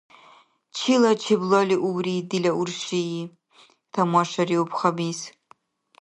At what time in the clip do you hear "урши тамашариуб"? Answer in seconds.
2.61-4.69